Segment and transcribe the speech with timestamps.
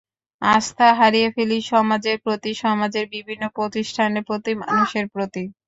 [0.41, 5.43] আস্থা হারিয়ে ফেলি সমাজের প্রতি, সমাজের বিভিন্ন প্রতিষ্ঠানের প্রতি, মানুষের প্রতি।